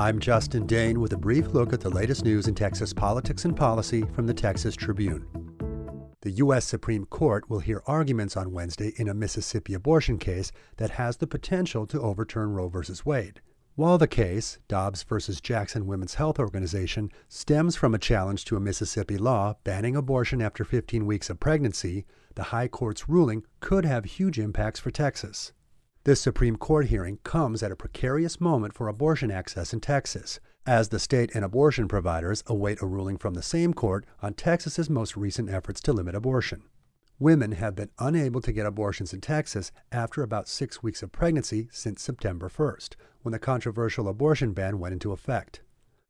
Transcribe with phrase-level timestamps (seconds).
[0.00, 3.54] I'm Justin Dehn with a brief look at the latest news in Texas politics and
[3.54, 5.26] policy from the Texas Tribune.
[6.22, 6.64] The U.S.
[6.64, 11.26] Supreme Court will hear arguments on Wednesday in a Mississippi abortion case that has the
[11.26, 12.80] potential to overturn Roe v.
[13.04, 13.42] Wade.
[13.74, 15.18] While the case, Dobbs v.
[15.42, 20.64] Jackson Women's Health Organization, stems from a challenge to a Mississippi law banning abortion after
[20.64, 25.52] 15 weeks of pregnancy, the High Court's ruling could have huge impacts for Texas.
[26.04, 30.88] This Supreme Court hearing comes at a precarious moment for abortion access in Texas, as
[30.88, 35.14] the state and abortion providers await a ruling from the same court on Texas's most
[35.14, 36.62] recent efforts to limit abortion.
[37.18, 41.68] Women have been unable to get abortions in Texas after about six weeks of pregnancy
[41.70, 45.60] since September 1st, when the controversial abortion ban went into effect.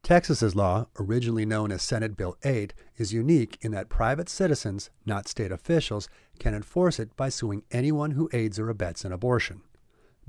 [0.04, 5.26] Texas's law, originally known as Senate Bill 8, is unique in that private citizens, not
[5.26, 9.62] state officials, can enforce it by suing anyone who aids or abets an abortion.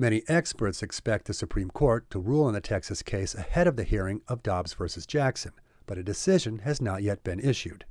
[0.01, 3.83] Many experts expect the Supreme Court to rule on the Texas case ahead of the
[3.83, 4.85] hearing of Dobbs v.
[5.05, 5.51] Jackson,
[5.85, 7.85] but a decision has not yet been issued.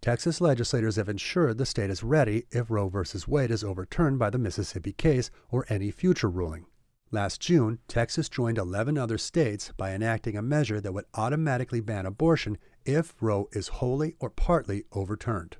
[0.00, 3.00] Texas legislators have ensured the state is ready if Roe v.
[3.28, 6.64] Wade is overturned by the Mississippi case or any future ruling.
[7.10, 12.06] Last June, Texas joined 11 other states by enacting a measure that would automatically ban
[12.06, 15.58] abortion if Roe is wholly or partly overturned.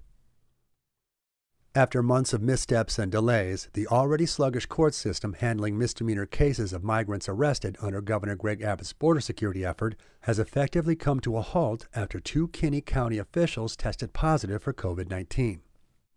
[1.75, 6.85] After months of missteps and delays, the already sluggish court system handling misdemeanor cases of
[6.85, 11.87] migrants arrested under Governor Greg Abbott's border security effort has effectively come to a halt
[11.95, 15.63] after two Kinney County officials tested positive for COVID 19.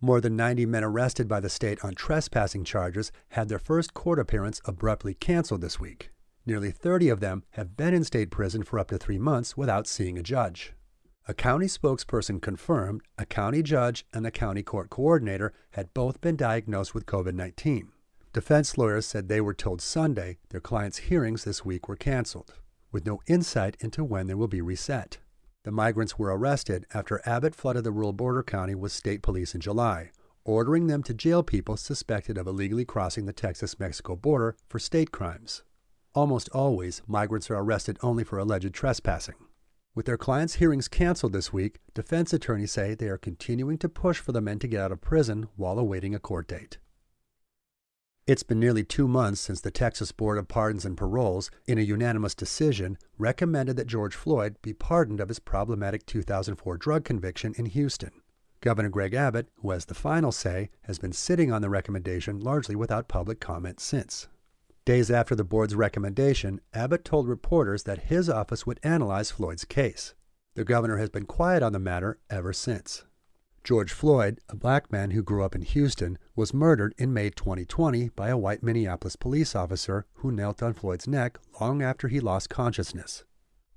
[0.02, 4.20] More than 90 men arrested by the state on trespassing charges had their first court
[4.20, 6.12] appearance abruptly canceled this week.
[6.46, 9.88] Nearly 30 of them have been in state prison for up to three months without
[9.88, 10.74] seeing a judge.
[11.28, 16.36] A county spokesperson confirmed a county judge and the county court coordinator had both been
[16.36, 17.92] diagnosed with COVID 19.
[18.32, 22.54] Defense lawyers said they were told Sunday their clients' hearings this week were canceled,
[22.92, 25.18] with no insight into when they will be reset.
[25.64, 29.62] The migrants were arrested after Abbott flooded the rural border county with state police in
[29.62, 30.12] July,
[30.44, 35.12] ordering them to jail people suspected of illegally crossing the Texas Mexico border for state
[35.12, 35.64] crimes.
[36.14, 39.36] Almost always, migrants are arrested only for alleged trespassing.
[39.96, 44.20] With their clients' hearings canceled this week, defense attorneys say they are continuing to push
[44.20, 46.80] for the men to get out of prison while awaiting a court date.
[48.28, 51.82] It's been nearly two months since the Texas Board of Pardons and Paroles, in a
[51.82, 57.68] unanimous decision, recommended that George Floyd be pardoned of his problematic 2004 drug conviction in
[57.68, 58.12] Houston.
[58.60, 62.76] Governor Greg Abbott, who has the final say, has been sitting on the recommendation largely
[62.76, 64.28] without public comment since.
[64.86, 70.14] Days after the board's recommendation, Abbott told reporters that his office would analyze Floyd's case.
[70.54, 73.04] The governor has been quiet on the matter ever since.
[73.64, 78.10] George Floyd, a black man who grew up in Houston, was murdered in May 2020
[78.10, 82.52] by a white Minneapolis police officer who knelt on Floyd's neck long after he lost
[82.52, 83.24] consciousness.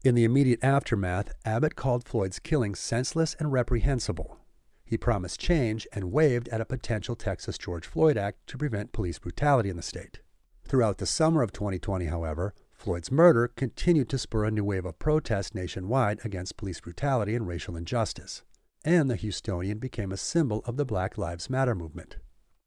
[0.05, 4.37] In the immediate aftermath, Abbott called Floyd's killing senseless and reprehensible.
[4.85, 9.19] He promised change and waved at a potential Texas George Floyd Act to prevent police
[9.19, 10.21] brutality in the state.
[10.69, 14.99] Throughout the summer of 2020, however, Floyd's murder continued to spur a new wave of
[14.99, 18.43] protest nationwide against police brutality and racial injustice,
[18.85, 22.19] and the Houstonian became a symbol of the Black Lives Matter movement.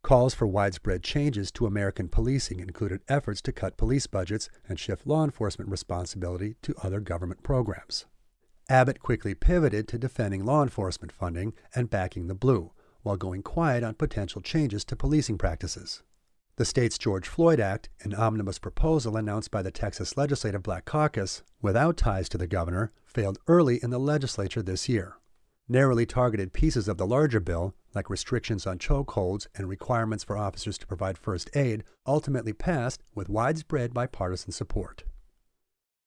[0.01, 5.05] Calls for widespread changes to American policing included efforts to cut police budgets and shift
[5.05, 8.07] law enforcement responsibility to other government programs.
[8.67, 12.71] Abbott quickly pivoted to defending law enforcement funding and backing the blue,
[13.03, 16.01] while going quiet on potential changes to policing practices.
[16.61, 21.41] The state's George Floyd Act, an omnibus proposal announced by the Texas Legislative Black Caucus,
[21.59, 25.15] without ties to the governor, failed early in the legislature this year.
[25.67, 30.77] Narrowly targeted pieces of the larger bill, like restrictions on chokeholds and requirements for officers
[30.77, 35.03] to provide first aid, ultimately passed with widespread bipartisan support.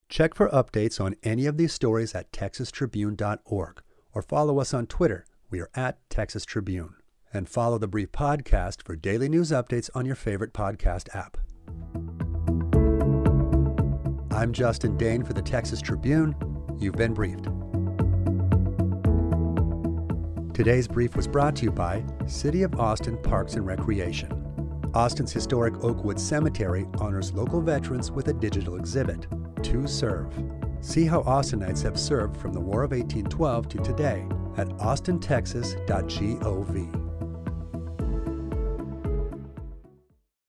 [0.08, 3.82] Check for updates on any of these stories at texastribune.org
[4.12, 5.26] or follow us on Twitter.
[5.50, 6.94] We are at Texas Tribune
[7.34, 11.36] and follow the Brief Podcast for daily news updates on your favorite podcast app.
[14.30, 16.36] I'm Justin Dehn for the Texas Tribune.
[16.78, 17.48] You've been briefed.
[20.54, 24.30] Today's brief was brought to you by City of Austin Parks and Recreation.
[24.94, 29.26] Austin's historic Oakwood Cemetery honors local veterans with a digital exhibit,
[29.64, 30.32] To Serve.
[30.80, 37.03] See how Austinites have served from the War of 1812 to today at austintexas.gov.